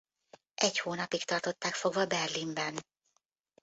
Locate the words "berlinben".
2.05-2.85